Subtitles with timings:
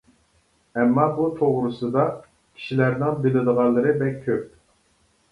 [0.75, 2.05] ئەمما بۇ توغرىسىدا
[2.55, 4.49] كىشىلەرنىڭ بىلىدىغانلىرى بەك كۆپ.